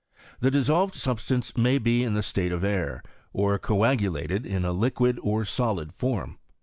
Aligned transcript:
The 0.39 0.49
dissolved 0.49 0.95
substance 0.95 1.55
may 1.55 1.77
be 1.77 2.01
in 2.03 2.15
the 2.15 2.23
state 2.23 2.51
of 2.51 2.63
air, 2.63 3.03
or 3.33 3.59
coagulated 3.59 4.47
in 4.47 4.65
a 4.65 4.71
liquid 4.71 5.19
or 5.21 5.45
solid 5.45 5.93
form. 5.93 6.39